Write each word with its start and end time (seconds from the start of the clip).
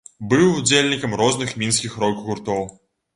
Быў 0.29 0.47
удзельнікам 0.61 1.13
розных 1.21 1.53
мінскіх 1.63 1.99
рок-гуртоў. 2.05 2.65